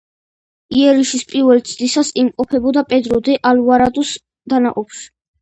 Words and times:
იერიშის 0.77 1.25
პირველი 1.33 1.63
ცდისას 1.71 2.09
იმყოფებოდა 2.23 2.85
პედრო 2.95 3.21
დე 3.29 3.37
ალვარადოს 3.53 4.17
დანაყოფში. 4.57 5.07